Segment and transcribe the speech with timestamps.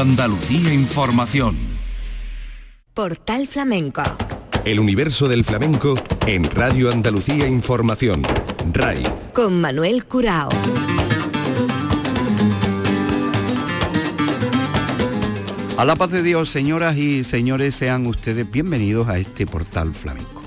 [0.00, 1.54] Andalucía Información.
[2.94, 4.02] Portal Flamenco.
[4.64, 5.94] El universo del flamenco
[6.26, 8.22] en Radio Andalucía Información.
[8.72, 9.02] RAI.
[9.34, 10.48] Con Manuel Curao.
[15.76, 20.40] A la paz de Dios, señoras y señores, sean ustedes bienvenidos a este portal flamenco.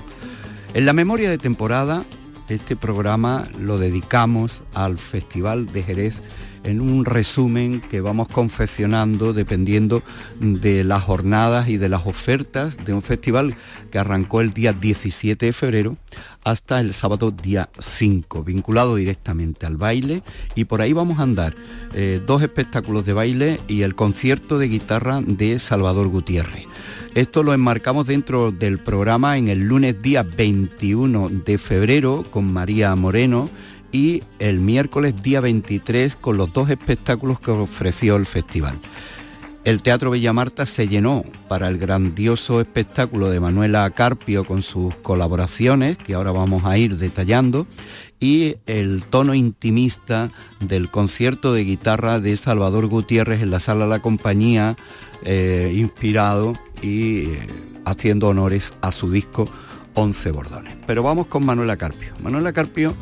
[0.74, 2.04] En la memoria de temporada,
[2.48, 6.22] este programa lo dedicamos al Festival de Jerez
[6.64, 10.02] en un resumen que vamos confeccionando dependiendo
[10.40, 13.54] de las jornadas y de las ofertas de un festival
[13.90, 15.96] que arrancó el día 17 de febrero
[16.42, 20.22] hasta el sábado día 5, vinculado directamente al baile
[20.54, 21.54] y por ahí vamos a andar
[21.92, 26.66] eh, dos espectáculos de baile y el concierto de guitarra de Salvador Gutiérrez.
[27.14, 32.92] Esto lo enmarcamos dentro del programa en el lunes día 21 de febrero con María
[32.96, 33.48] Moreno
[33.92, 38.80] y el miércoles día 23 con los dos espectáculos que ofreció el festival.
[39.62, 44.92] El Teatro Bella Marta se llenó para el grandioso espectáculo de Manuela Carpio con sus
[44.96, 47.68] colaboraciones, que ahora vamos a ir detallando,
[48.18, 54.02] y el tono intimista del concierto de guitarra de Salvador Gutiérrez en la sala la
[54.02, 54.74] compañía,
[55.24, 57.46] eh, inspirado y eh,
[57.84, 59.48] haciendo honores a su disco
[59.94, 60.74] 11 bordones.
[60.86, 62.12] Pero vamos con Manuela Carpio.
[62.22, 62.94] Manuela Carpio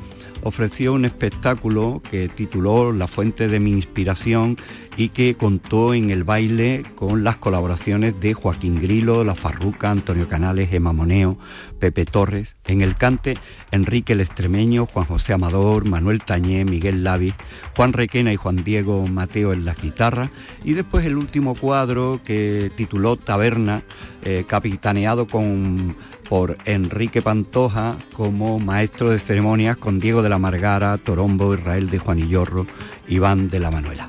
[0.42, 4.56] ofreció un espectáculo que tituló La fuente de mi inspiración
[4.96, 10.28] y que contó en el baile con las colaboraciones de Joaquín Grilo, La Farruca, Antonio
[10.28, 11.38] Canales, Emma Moneo,
[11.78, 13.36] Pepe Torres, en el cante
[13.70, 17.34] Enrique el Extremeño, Juan José Amador, Manuel Tañé, Miguel Lavi,
[17.74, 20.30] Juan Requena y Juan Diego Mateo en la guitarra
[20.62, 23.82] y después el último cuadro que tituló Taberna,
[24.24, 25.96] eh, capitaneado con
[26.28, 31.98] por Enrique Pantoja como maestro de ceremonias con Diego de la Margara, Torombo, Israel de
[31.98, 32.66] Juanillorro,
[33.06, 34.06] Iván de la Manuela.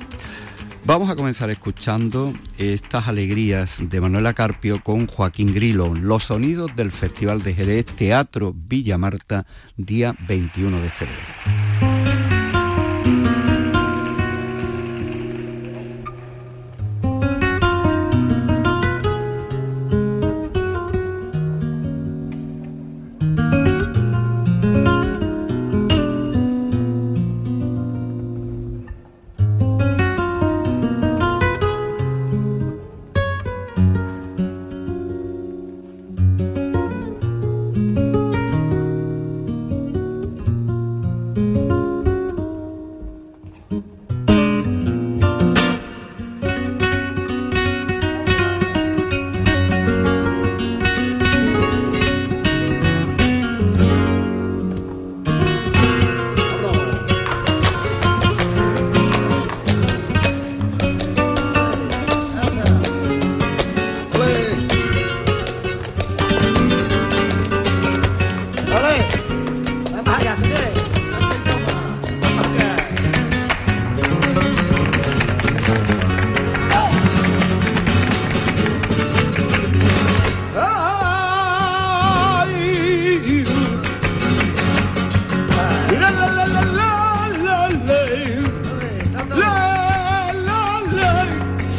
[0.86, 6.92] Vamos a comenzar escuchando estas alegrías de Manuela Carpio con Joaquín Grilo, los sonidos del
[6.92, 9.46] Festival de Jerez, Teatro Villa Marta,
[9.78, 11.83] día 21 de febrero.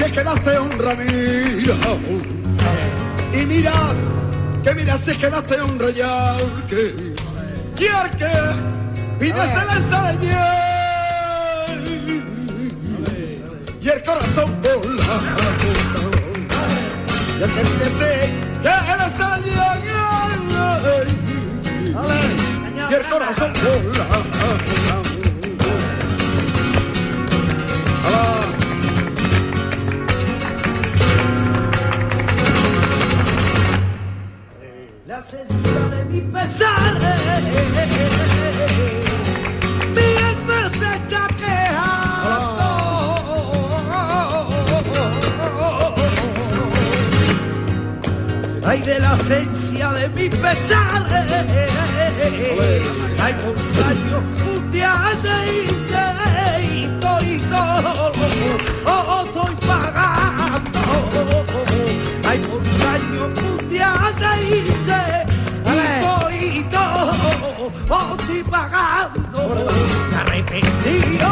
[0.05, 1.73] que quedaste honra mira
[3.33, 3.73] y mira
[4.63, 6.35] que mira si quedaste honra ya
[6.69, 6.93] que
[7.75, 7.89] que
[9.19, 10.13] pídese la ensalada
[13.81, 15.47] y el corazón volado
[17.39, 19.43] ya que pídese que la ensalada
[22.89, 25.14] y el corazón volado
[35.15, 37.15] de La censura de mis pesares.
[48.67, 51.71] ay de la esencia de mis pesares,
[53.23, 54.17] ay contrario
[54.53, 54.95] un día
[56.61, 58.11] y todo y todo,
[58.85, 60.79] oh, estoy pagando,
[62.27, 63.93] ay contrario un día
[64.41, 64.74] y
[68.55, 69.39] divagando,
[70.17, 71.27] arrepentido,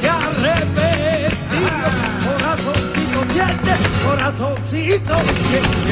[0.00, 1.88] te arrepentido,
[2.24, 5.14] corazoncito tiende, corazoncito
[5.48, 5.88] tiende.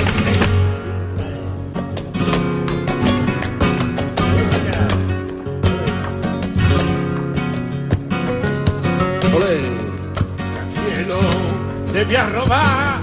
[10.75, 11.19] Cielo,
[11.93, 12.97] te voy a robar.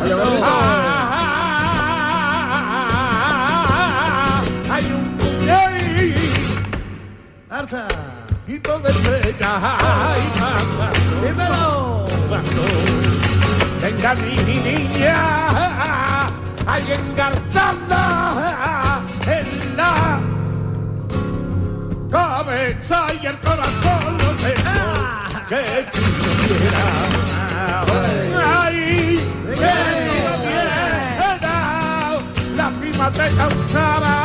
[0.00, 0.18] Hello.
[0.40, 0.67] Hello.
[8.46, 9.62] Y todo estrellas.
[9.62, 10.22] Ay.
[11.22, 12.06] ¡Dímelo!
[12.26, 12.62] Cuando
[13.82, 15.18] venga mi niña,
[16.66, 20.18] hay engarzada en la
[22.10, 25.62] cabeza y el corazón lo tengo que
[25.92, 26.00] si.
[28.34, 29.72] Ay, que
[30.06, 31.44] si lo quiera,
[32.56, 34.16] lástima te causara,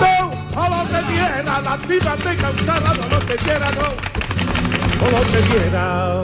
[0.00, 0.16] no,
[0.60, 0.62] o
[1.42, 6.22] te quiera, lástima te causara, no lo te quiera, no, o lo te quiera.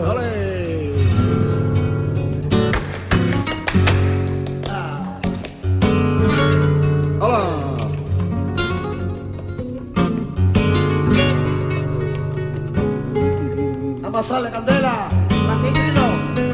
[14.04, 15.08] ¡A pasarle, Candela!
[15.28, 16.47] ¡Aquí,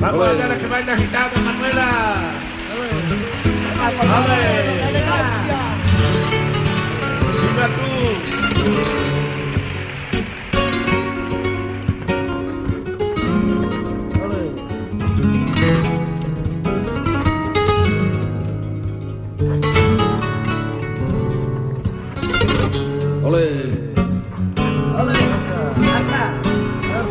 [0.00, 1.86] ¡Vamos la que baila agitado, Manuela.
[7.40, 8.97] Viva tú.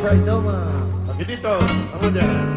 [0.08, 0.64] ¡Alza y toma!
[1.06, 2.57] Paquitito, vamos allá.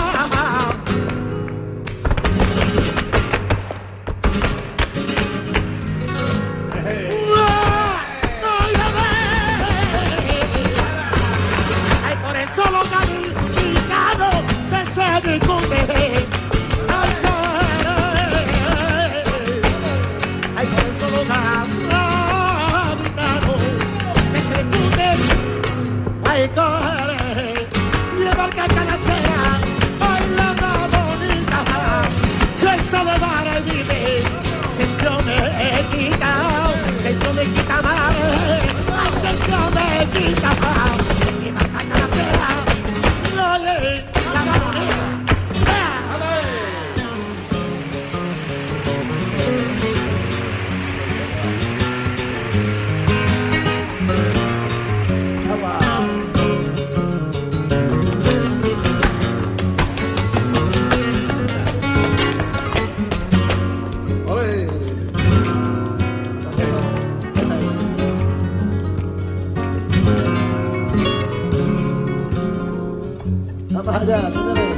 [74.31, 74.77] señores.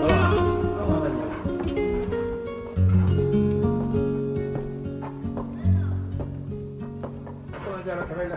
[0.00, 1.22] Vamos a verlo.
[7.52, 8.36] Vamos allá, la que baila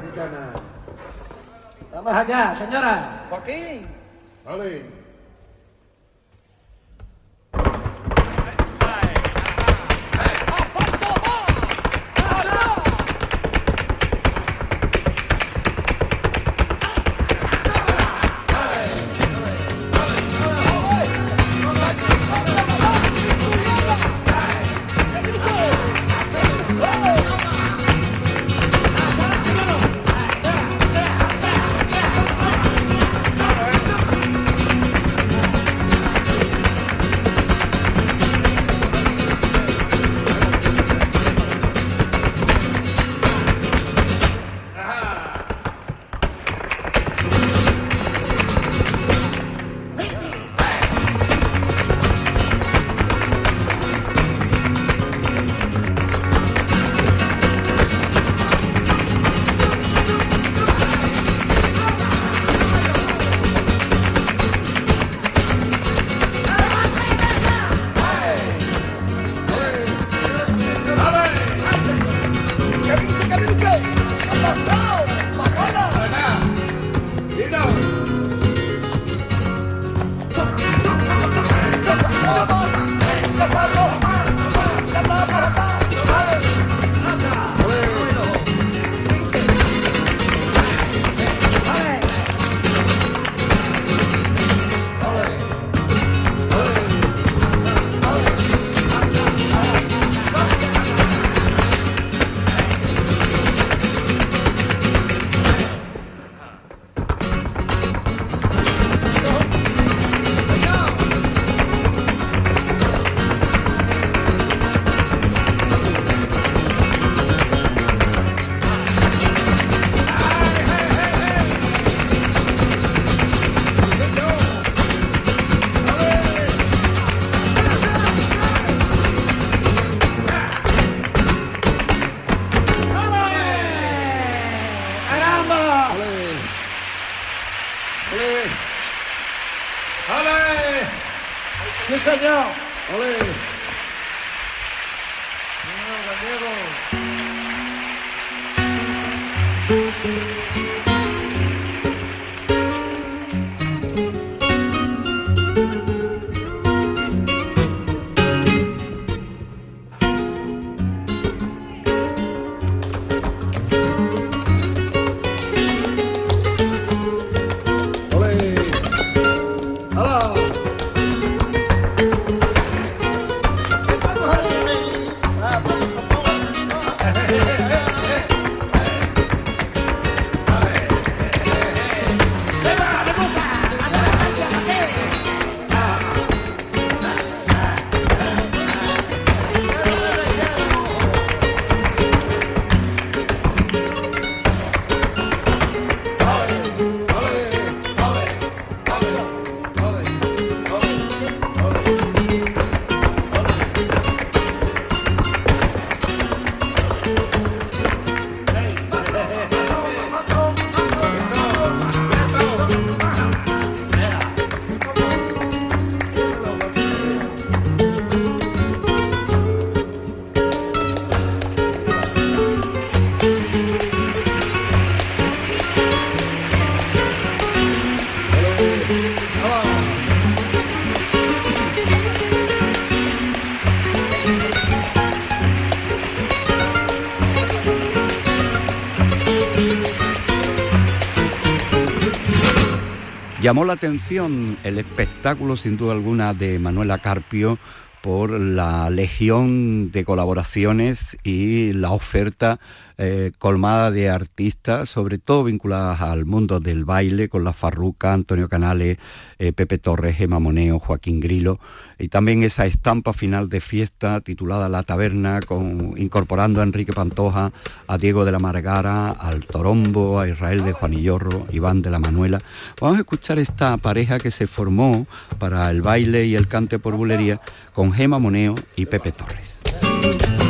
[243.51, 247.59] Llamó la atención el espectáculo, sin duda alguna, de Manuela Carpio
[247.99, 252.59] por la legión de colaboraciones y la oferta
[252.97, 258.47] eh, colmada de artistas, sobre todo vinculadas al mundo del baile, con la Farruca, Antonio
[258.47, 258.99] Canales,
[259.39, 261.59] eh, Pepe Torres, Gemma Moneo, Joaquín Grilo,
[261.97, 267.51] y también esa estampa final de fiesta titulada La Taberna, con, incorporando a Enrique Pantoja,
[267.87, 272.41] a Diego de la Margara, al Torombo, a Israel de Juanillorro, Iván de la Manuela.
[272.79, 275.07] Vamos a escuchar esta pareja que se formó
[275.39, 277.41] para el baile y el cante por bulería
[277.73, 280.40] con Gema Moneo y Pepe Torres.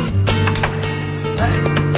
[1.42, 1.91] Juan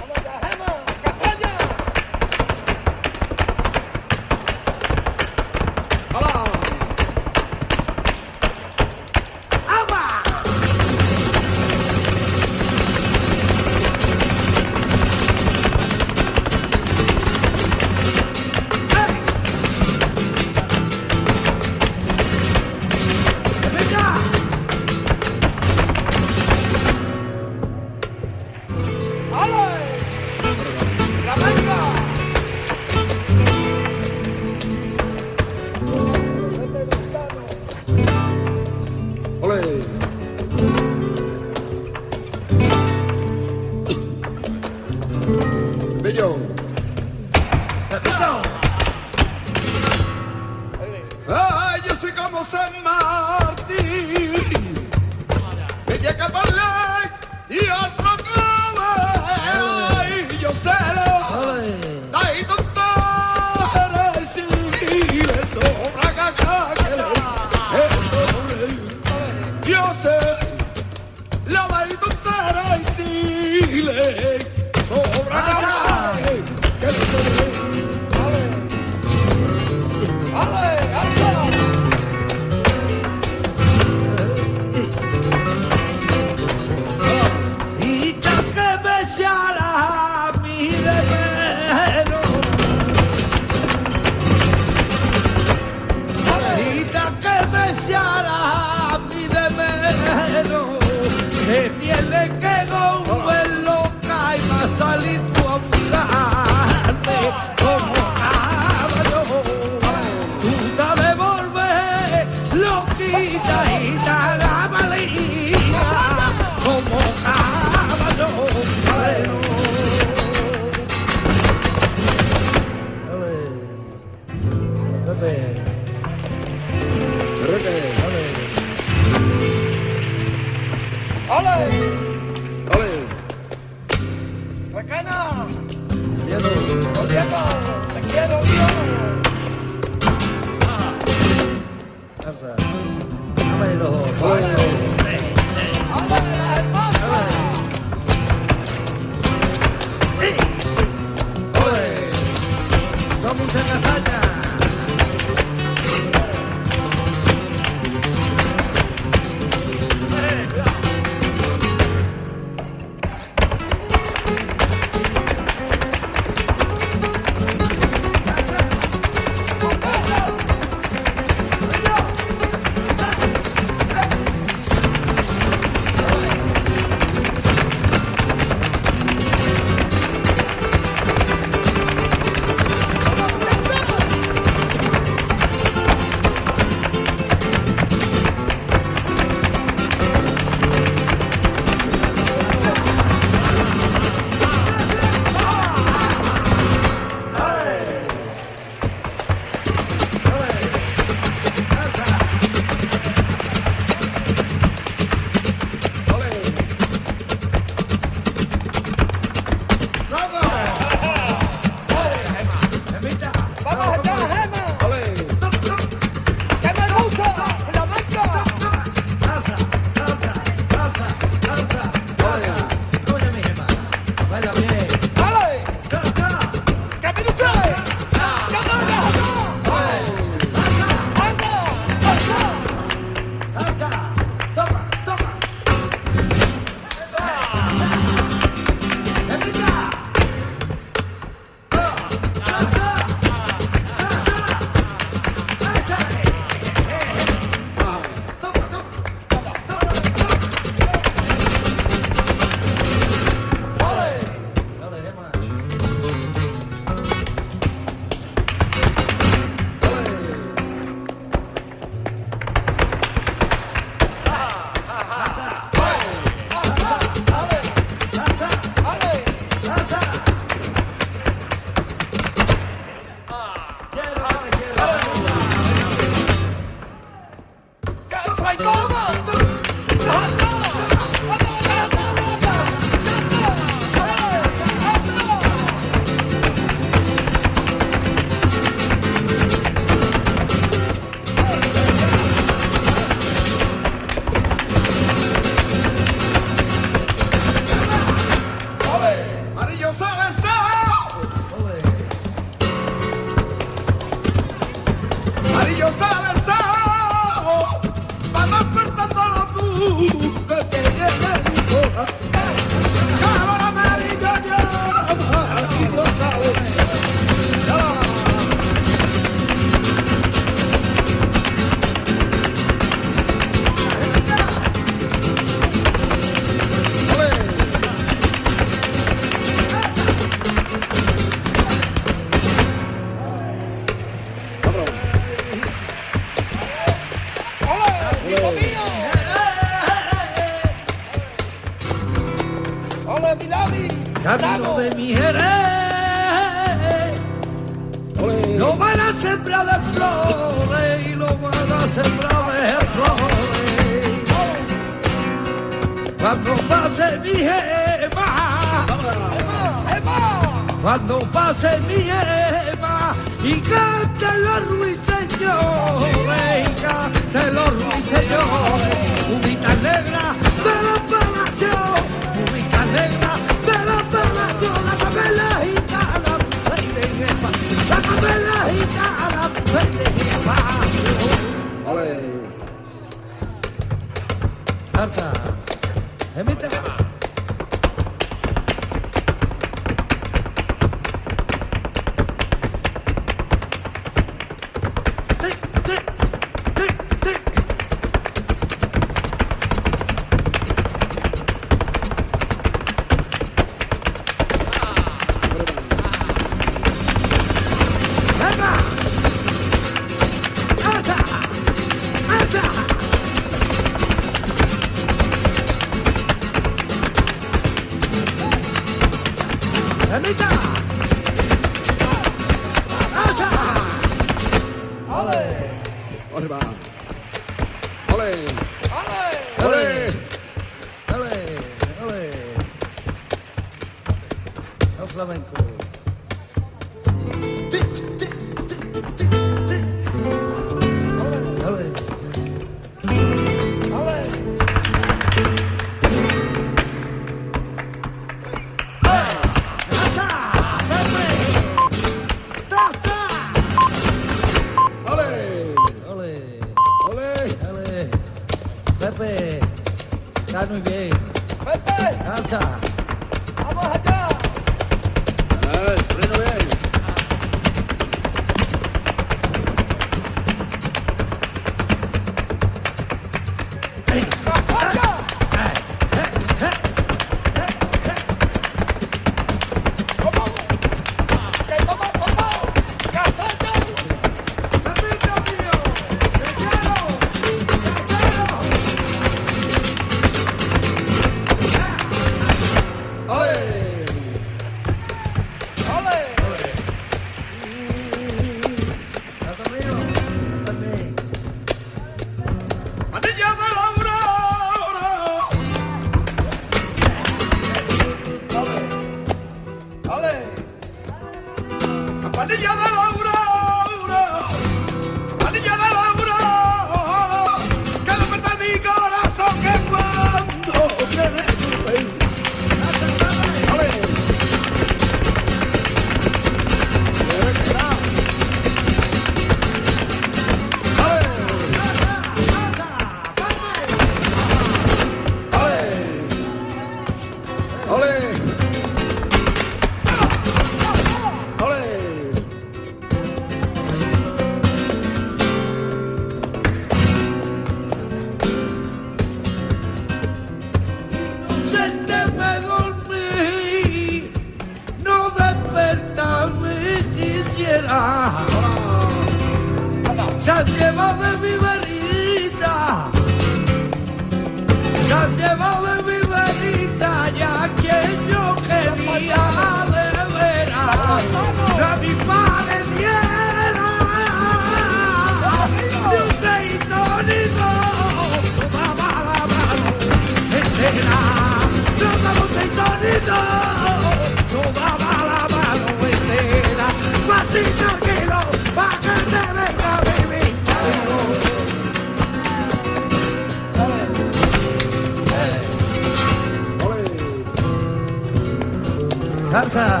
[599.73, 600.00] কথা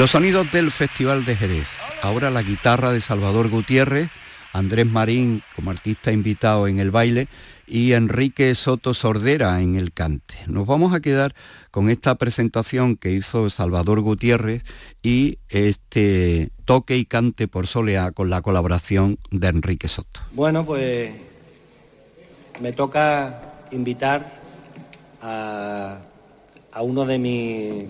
[0.00, 1.68] Los sonidos del Festival de Jerez.
[2.00, 4.08] Ahora la guitarra de Salvador Gutiérrez,
[4.54, 7.28] Andrés Marín como artista invitado en el baile
[7.66, 10.36] y Enrique Soto Sordera en el cante.
[10.46, 11.34] Nos vamos a quedar
[11.70, 14.62] con esta presentación que hizo Salvador Gutiérrez
[15.02, 20.20] y este toque y cante por soleá con la colaboración de Enrique Soto.
[20.32, 21.10] Bueno, pues
[22.58, 23.38] me toca
[23.70, 24.24] invitar
[25.20, 25.98] a,
[26.72, 27.84] a uno de mis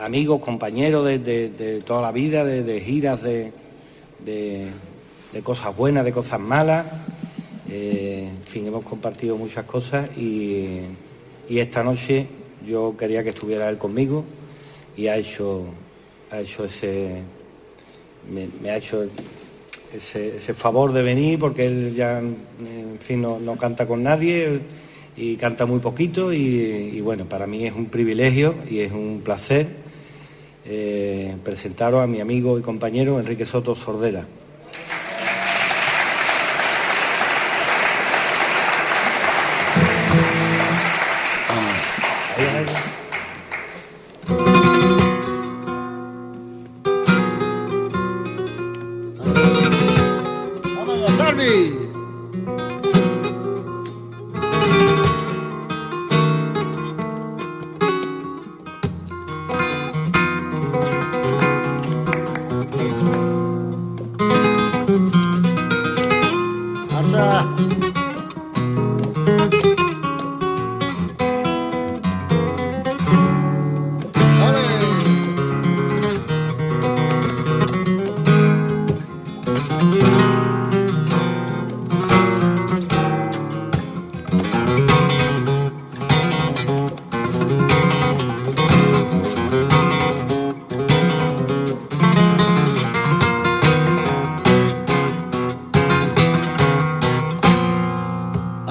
[0.00, 3.52] amigos, compañeros de, toda la vida, de, giras, de,
[5.42, 6.86] cosas buenas, de cosas malas.
[7.70, 10.80] Eh, en fin, hemos compartido muchas cosas y,
[11.48, 12.26] esta noche
[12.64, 14.24] yo quería que estuviera él conmigo
[14.96, 15.64] y ha hecho,
[16.30, 17.22] ha hecho ese,
[18.32, 19.04] me, me ha hecho
[19.92, 24.60] ese, favor de venir porque él ya, en fin, no, no canta con nadie
[25.16, 29.79] y canta muy poquito y bueno, para mí es un privilegio y es un placer
[30.64, 31.36] eh,
[32.00, 34.26] a mi amigo y compañero Enrique Soto Sordera.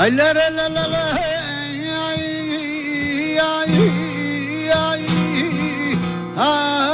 [0.02, 3.74] Ay, la, la, la, la, la, ay, ay, ay,
[4.74, 5.04] ay,
[6.38, 6.89] ay,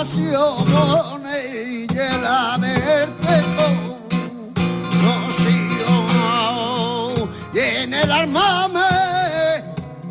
[0.00, 1.44] acciones
[7.52, 9.64] y en el arma me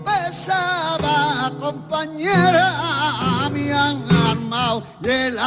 [0.03, 2.67] pesaba compañera
[3.49, 5.39] me han armado y el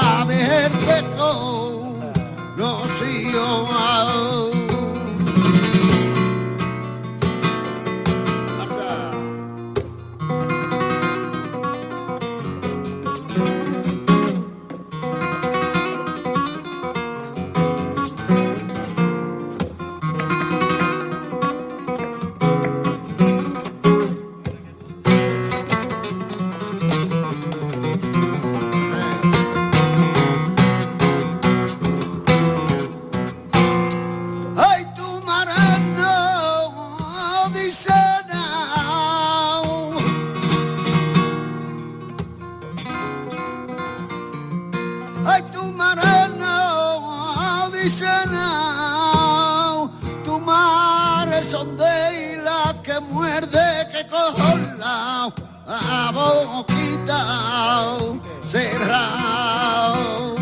[57.11, 60.35] boquita cerrado.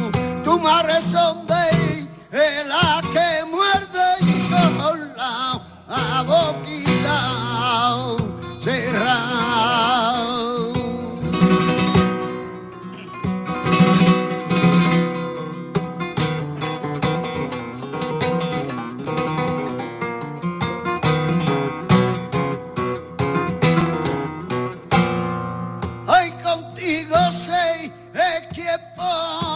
[0.44, 1.57] Tu madre son de
[28.68, 29.47] es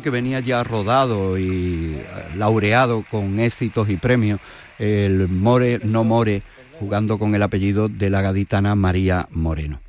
[0.00, 2.04] que venía ya rodado y eh,
[2.36, 4.40] laureado con éxitos y premios,
[4.78, 6.42] el More no More,
[6.78, 9.80] jugando con el apellido de la gaditana María Moreno.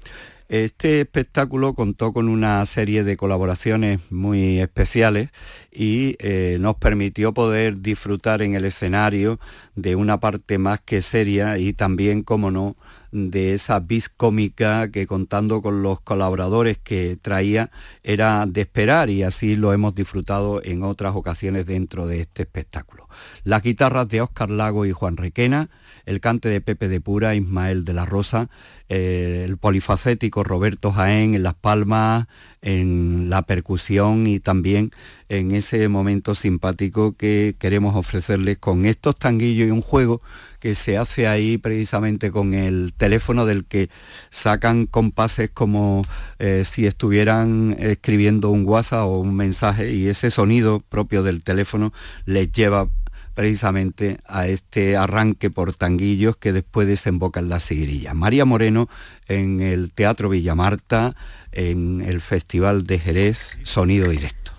[0.50, 5.30] Este espectáculo contó con una serie de colaboraciones muy especiales
[5.72, 9.40] y eh, nos permitió poder disfrutar en el escenario
[9.76, 12.76] de una parte más que seria y también, como no,
[13.14, 17.70] de esa vis cómica que contando con los colaboradores que traía
[18.02, 23.08] era de esperar y así lo hemos disfrutado en otras ocasiones dentro de este espectáculo.
[23.44, 25.70] Las guitarras de Óscar Lago y Juan Requena,
[26.06, 28.50] el cante de Pepe de Pura, Ismael de la Rosa,
[28.90, 32.28] eh, el polifacético Roberto Jaén en las palmas,
[32.62, 34.92] en la percusión y también
[35.30, 40.22] en ese momento simpático que queremos ofrecerles con estos tanguillos y un juego
[40.60, 43.90] que se hace ahí precisamente con el teléfono del que
[44.30, 46.04] sacan compases como
[46.40, 51.92] eh, si estuvieran escribiendo un WhatsApp o un mensaje y ese sonido propio del teléfono
[52.26, 52.90] les lleva
[53.34, 58.14] precisamente a este arranque por tanguillos que después desemboca en la seguirilla.
[58.14, 58.90] María Moreno
[59.28, 61.16] en el Teatro Villamarta,
[61.52, 64.52] en el Festival de Jerez, sonido directo.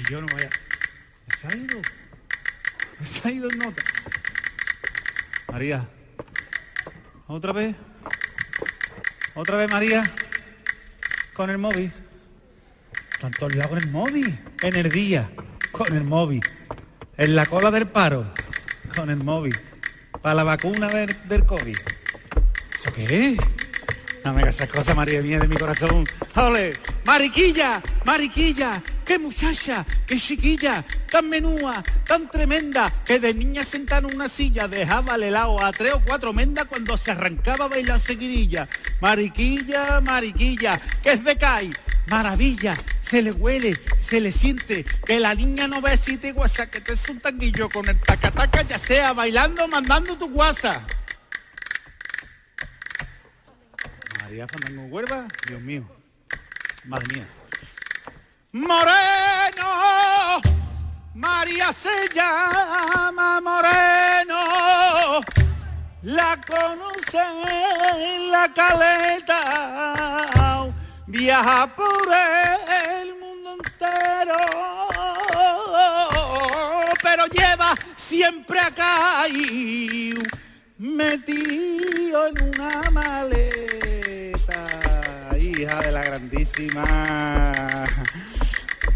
[0.00, 0.50] Y yo no vaya.
[1.40, 1.80] ¿Se ha ido?
[3.04, 3.82] ¿Se ha ido en nota?
[5.52, 5.88] María.
[7.26, 7.76] ¿Otra vez?
[9.34, 10.02] ¿Otra vez, María?
[11.34, 11.92] Con el móvil.
[13.20, 14.38] Tanto olvidado con el móvil.
[14.62, 15.30] En el día.
[15.70, 16.42] Con el móvil.
[17.18, 18.32] En la cola del paro.
[18.94, 19.58] Con el móvil.
[20.22, 21.76] Para la vacuna del, COVID.
[21.76, 23.38] ¿Eso qué es?
[24.24, 26.06] No me hagas esas cosas, María mía, de mi corazón.
[26.36, 26.74] ¡Ole!
[27.04, 27.82] ¡Mariquilla!
[28.04, 28.80] ¡Mariquilla!
[29.04, 29.84] ¡Qué muchacha!
[30.06, 30.84] ¡Qué chiquilla!
[31.10, 35.72] Tan menúa, tan tremenda, que de niña sentada en una silla dejaba el helado a
[35.72, 38.68] tres o cuatro mendas cuando se arrancaba a bailar seguidilla.
[39.00, 41.72] Mariquilla, mariquilla, que es de CAI.
[42.10, 42.76] Maravilla,
[43.08, 46.80] se le huele, se le siente, que la niña no ve si te guasa, que
[46.80, 50.82] te es un tanguillo con el tacataca, ya sea bailando mandando tu guasa.
[54.20, 55.88] María Fandango Huerva, Dios mío.
[56.84, 57.26] Madre mía.
[58.52, 59.70] Moreno,
[61.14, 65.20] María se llama Moreno,
[66.02, 67.18] la conoce
[67.94, 70.68] en la caleta,
[71.08, 71.86] viaja por
[73.00, 74.36] el mundo entero,
[77.02, 80.14] pero lleva siempre acá y
[80.76, 84.66] metido en una maleta,
[85.40, 86.84] hija de la grandísima.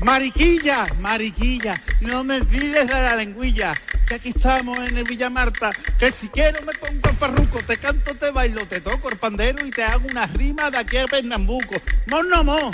[0.00, 3.72] Mariquilla, Mariquilla, no me olvides de la lengüilla,
[4.06, 7.76] que aquí estamos en el Villa Marta, que si quiero me pongo el parruco, te
[7.76, 11.06] canto, te bailo, te toco el pandero y te hago una rima de aquí a
[11.06, 11.80] Pernambuco.
[12.07, 12.70] Mon no mo.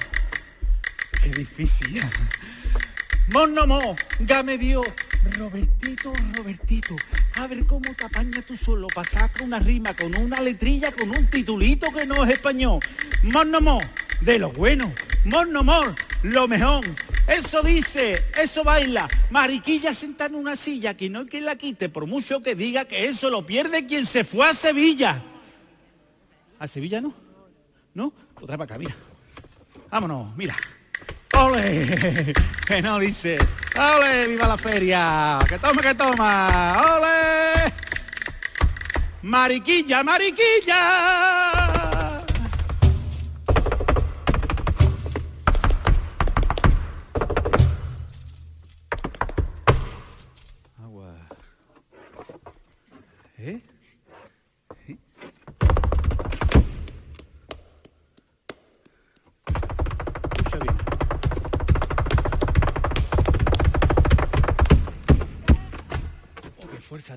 [1.23, 2.03] Qué difícil.
[3.33, 4.83] Mon no mo, ya me dio.
[5.37, 6.97] Robertito, Robertito,
[7.37, 11.11] a ver cómo te apañas tú solo para sacar una rima con una letrilla, con
[11.11, 12.81] un titulito que no es español.
[13.25, 13.79] Mon no mo,
[14.21, 14.93] de lo bueno.
[15.25, 15.83] Mon no mo,
[16.23, 16.85] lo mejor.
[17.27, 19.09] Eso dice, eso baila.
[19.31, 22.87] Mariquilla sentada en una silla, que no hay quien la quite, por mucho que diga
[22.87, 25.23] que eso lo pierde quien se fue a Sevilla.
[26.59, 27.13] ¿A Sevilla no?
[27.93, 28.13] ¿No?
[28.37, 28.95] Otra para acá, mira.
[29.91, 30.55] Vámonos, mira.
[31.35, 32.33] ¡Ole!
[32.67, 33.39] Que no dice.
[33.77, 34.29] ¡Ole!
[34.29, 35.39] ¡Viva la feria!
[35.49, 36.73] ¡Que toma, que toma!
[36.97, 37.73] ¡Ole!
[39.23, 41.78] ¡Mariquilla, mariquilla!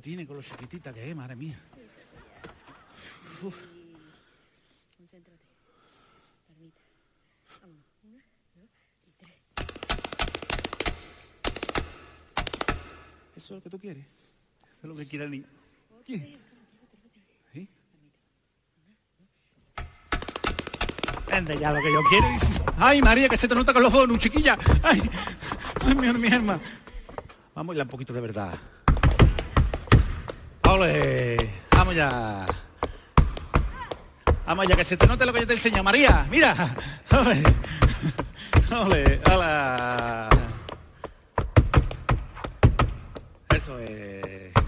[0.02, 1.56] Tiene con lo chiquitita que es, madre mía.
[3.43, 3.56] Uf.
[4.97, 5.38] Concéntrate.
[6.47, 6.82] Permite.
[7.62, 7.86] Vámonos.
[8.04, 8.24] Una,
[8.56, 8.70] dos
[9.06, 9.36] y tres.
[13.36, 14.04] ¿Eso es lo que tú quieres?
[14.04, 15.45] Eso es lo que quiere el niño.
[16.04, 16.39] ¿Quién?
[17.54, 17.70] ¿Sí?
[21.28, 22.28] Vende ya lo que yo quiero.
[22.78, 24.58] Ay, María, que se te nota con los donuts, chiquilla.
[24.82, 24.99] Ay,
[25.86, 26.60] ay, mi, mi hermana.
[27.54, 28.58] Vamos ya un poquito de verdad.
[30.72, 31.36] ¡Ole!
[31.72, 32.45] Vamos ya.
[34.45, 36.26] Vamos ya, que se te note lo que yo te enseño, María.
[36.32, 36.55] Mira.
[37.11, 37.43] ¡Ole!
[38.72, 39.22] ¡Ole!
[39.26, 40.30] ¡Hala!
[43.49, 44.61] Eso es.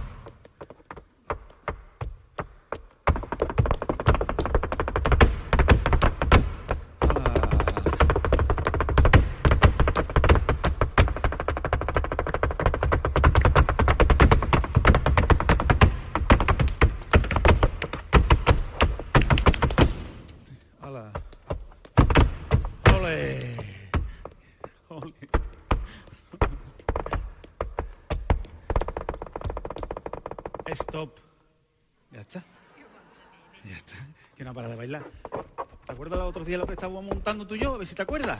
[36.58, 37.76] Lo que estábamos montando tú y yo?
[37.76, 38.40] A ver si te acuerdas.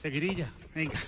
[0.00, 0.48] Seguirilla.
[0.74, 0.98] Venga.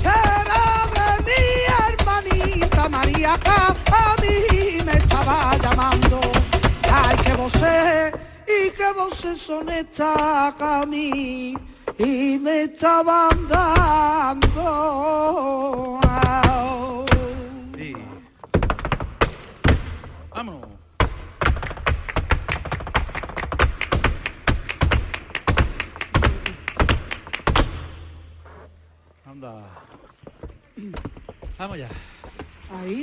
[0.00, 0.64] Será
[0.96, 1.42] de mi
[1.88, 6.20] hermanita María a mí me estaba llamando.
[6.90, 8.12] Ay, que voces
[8.46, 11.54] y que voces son estas a mí
[11.98, 15.01] y me estaban dando.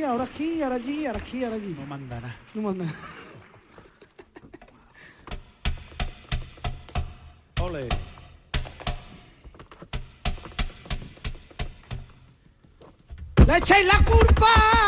[0.09, 1.75] Ahora aquí, ahora allí, ahora aquí, ahora allí.
[1.79, 2.35] No manda nada.
[2.53, 2.85] No manda.
[7.61, 7.87] Ole.
[13.47, 14.78] Le echéis la culpa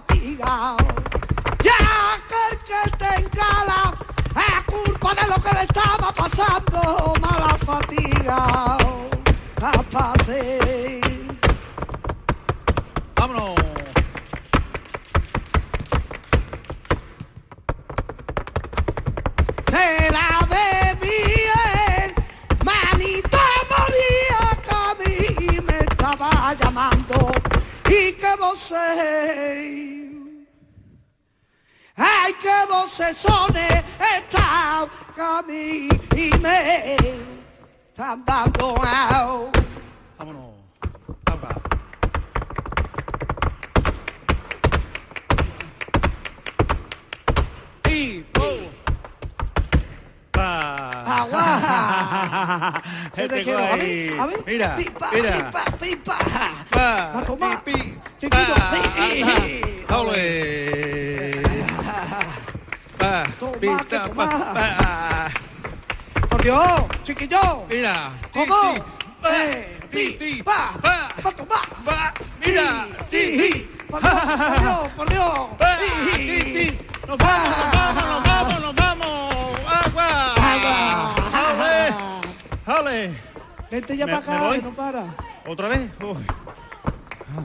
[0.00, 0.76] que mala fatiga.
[1.62, 1.78] Ya
[2.28, 3.94] que el que tenga la
[4.34, 8.78] la culpa de lo que le estaba pasando, mala fatiga.
[9.60, 11.00] A pase.
[13.16, 13.54] Vámonos.
[19.70, 20.66] será de
[21.02, 21.18] mi
[22.64, 23.38] manito
[23.70, 27.30] María que a mí me estaba llamando
[27.88, 28.72] y que vos
[32.24, 33.82] Ay, qué vocesones
[34.16, 36.96] están a mí y me
[37.88, 39.58] están dando out.
[40.18, 40.54] Vámonos.
[41.24, 41.48] Papa.
[47.90, 48.24] Y.
[51.04, 51.42] Agua.
[53.16, 53.58] Este Te quiero.
[53.58, 54.34] A mí, a mí.
[54.46, 55.50] Mira, pipa, mira.
[55.50, 56.18] pipa, pipa.
[56.70, 57.18] Pa.
[57.18, 57.64] A tomar.
[57.64, 57.98] Pi, pi.
[58.20, 58.70] Chiquito, Pa.
[59.88, 59.98] Ajá.
[59.98, 61.11] Ole.
[63.12, 63.24] Pa.
[63.38, 64.24] Toma, Pi, que ta, toma.
[64.26, 64.38] pa.
[64.56, 66.28] Pa.
[66.30, 67.66] Por Dios, chiquillo.
[67.68, 68.10] Mira.
[68.32, 68.72] ¿Cómo?
[68.72, 68.80] ti.
[69.28, 71.08] Eh, Ti, pa, Pa.
[71.20, 71.60] pa.
[71.84, 72.12] Pa.
[72.40, 72.88] Mira.
[73.10, 73.50] Ti, ti.
[73.90, 75.38] Por Dios, por Dios.
[76.16, 76.78] Ti, ti.
[77.06, 79.60] Nos vamos, nos vamos, nos vamos.
[79.68, 80.08] Agua.
[80.32, 81.14] Agua.
[81.52, 82.80] Ole.
[82.80, 83.14] Ole.
[83.70, 85.04] Vente ya para acá, no para.
[85.46, 85.90] ¿Otra vez?
[86.00, 86.24] Uy,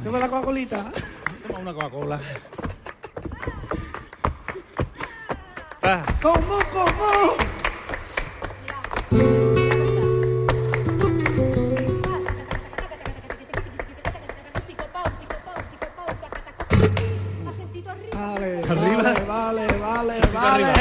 [0.04, 0.92] Lleva la Coca-Colita.
[1.46, 2.20] toma una Coca-Cola.
[5.88, 6.04] Pa.
[6.22, 7.38] ¿Cómo, cómo?
[18.14, 19.04] Vale, Arriba.
[19.04, 20.74] vale, vale, vale, vale.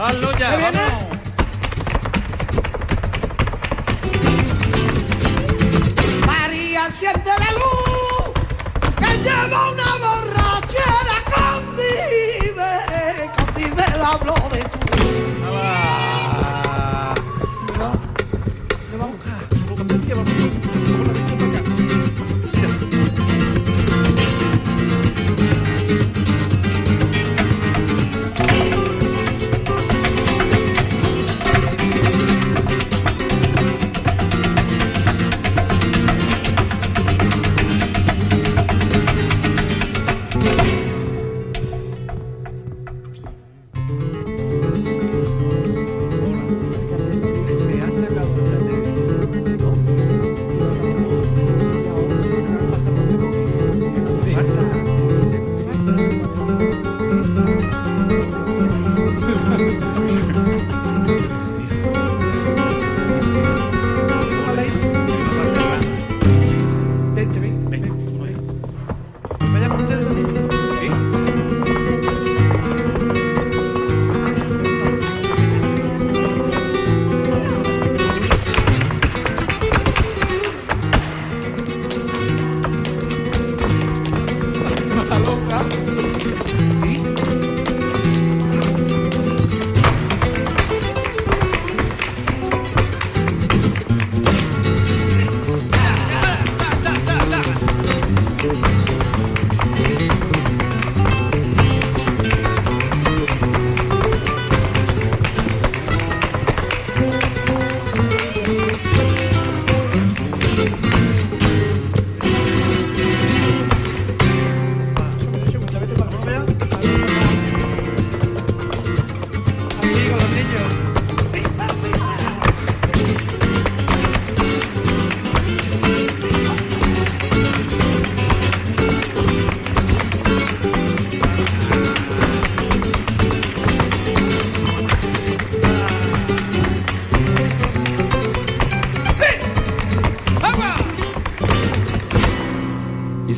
[0.00, 0.78] Hazlo ya, ¿Qué viene?
[0.78, 1.07] vamos.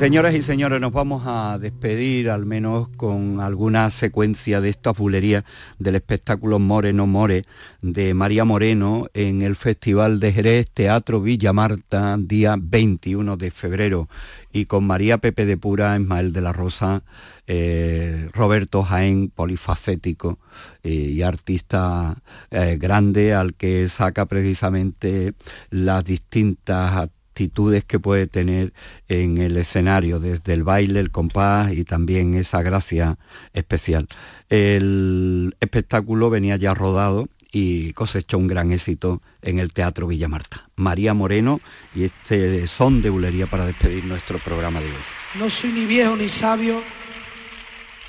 [0.01, 5.45] Señoras y señores, nos vamos a despedir al menos con alguna secuencia de esta bulerías
[5.79, 7.45] del espectáculo Moreno More
[7.83, 14.09] de María Moreno en el Festival de Jerez Teatro Villa Marta, día 21 de febrero.
[14.51, 17.03] Y con María Pepe de Pura, Ismael de la Rosa,
[17.47, 20.39] eh, Roberto Jaén, polifacético
[20.83, 25.35] eh, y artista eh, grande al que saca precisamente
[25.69, 27.11] las distintas
[27.41, 28.75] actitudes que puede tener
[29.09, 33.19] en el escenario, desde el baile, el compás y también esa gracia
[33.55, 34.09] especial.
[34.51, 40.69] El espectáculo venía ya rodado y cosechó un gran éxito en el Teatro Villa Marta.
[40.77, 41.61] María Moreno
[41.95, 45.03] y este son de bulería para despedir nuestro programa de hoy.
[45.39, 46.83] No soy ni viejo ni sabio,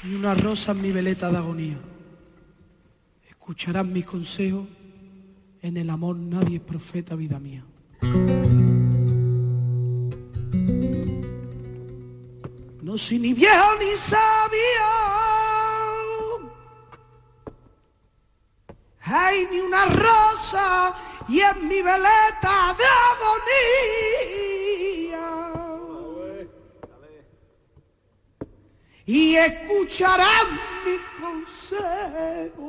[0.03, 1.77] ni una rosa en mi veleta de agonía.
[3.29, 4.67] Escucharás mis consejos,
[5.61, 7.63] en el amor nadie es profeta, vida mía.
[12.91, 14.89] No soy ni viejo ni sabio,
[18.99, 20.93] hay ni una rosa
[21.29, 22.83] y en mi veleta de
[23.13, 23.71] agonía.
[29.05, 32.67] y escucharán mi consejo.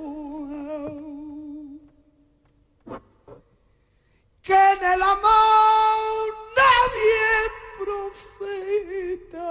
[4.40, 9.50] Que en el amor nadie profeta,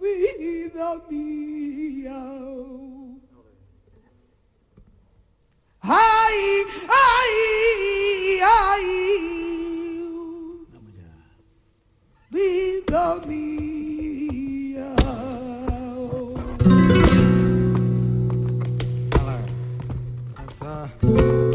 [0.00, 2.22] vida mía.
[5.82, 6.38] Ay,
[6.88, 7.34] ay,
[8.42, 8.86] ay.
[12.30, 13.50] Vida mía.
[21.02, 21.49] Ella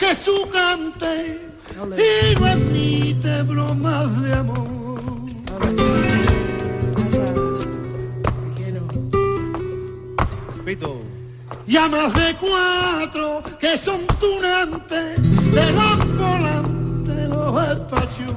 [0.00, 1.38] que su cante
[1.96, 4.70] y no admite bromas de amor.
[11.90, 15.20] Más de cuatro que son tunantes
[15.50, 18.30] de los volantes, los espacios.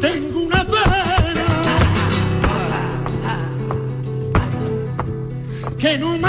[0.00, 1.46] Tengo una pena
[5.78, 6.28] que no me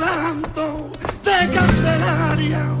[0.00, 0.90] talentos
[1.22, 2.71] de Candelaria,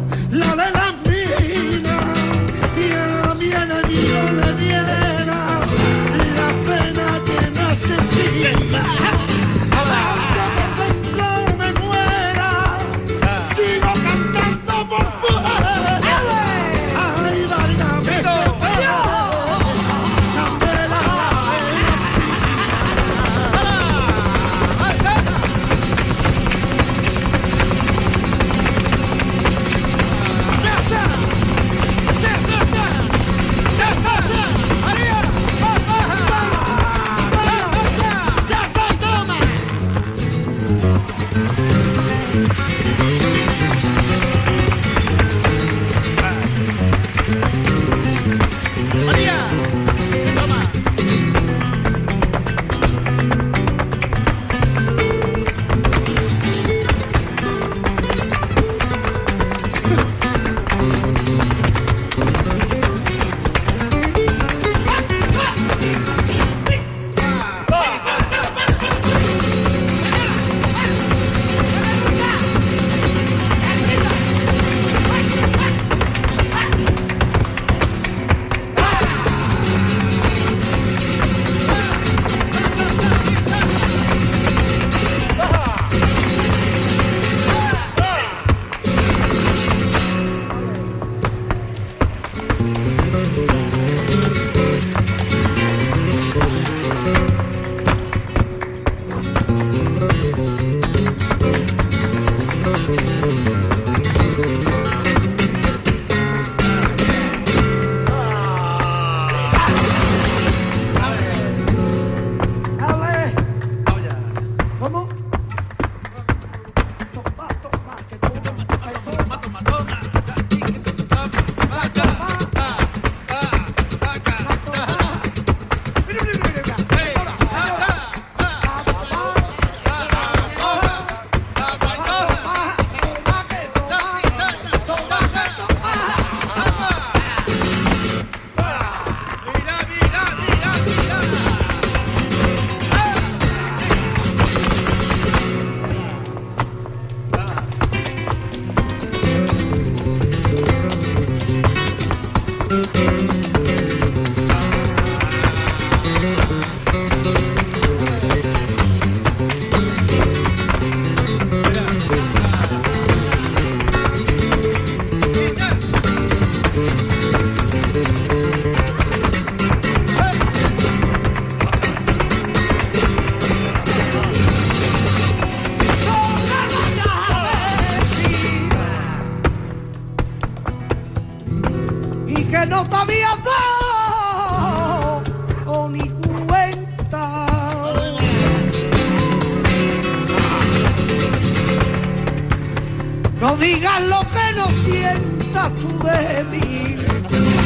[195.70, 196.96] tú de mí.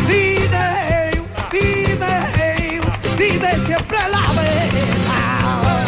[0.09, 0.69] Vive,
[1.53, 2.81] vive,
[3.19, 5.87] vive siempre la verdad.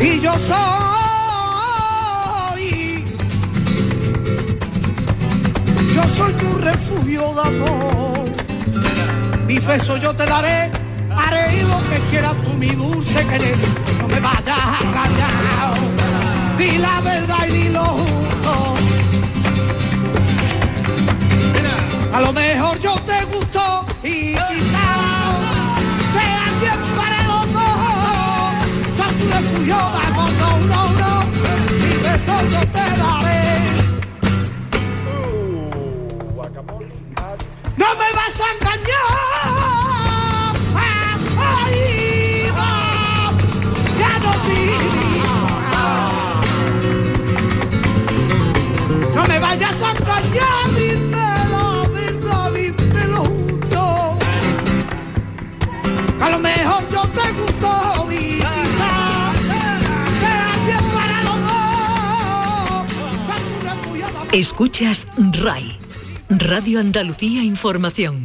[0.00, 0.64] Y yo soy,
[5.94, 8.24] yo soy tu refugio de amor.
[9.46, 10.70] Mi beso yo te daré,
[11.10, 13.56] haré lo que quieras tú, mi dulce querer.
[14.00, 15.74] No me vayas a engañar,
[16.58, 18.13] di la verdad y di lo
[22.14, 24.38] A lo mejor yo te gusto y quizás
[26.12, 27.66] sea quien para los dos.
[28.96, 31.12] Son tu refugio de amor, no, no, no.
[31.72, 33.44] Mi beso yo te daré.
[37.76, 38.08] No me
[64.34, 65.78] Escuchas RAI,
[66.28, 68.23] Radio Andalucía Información.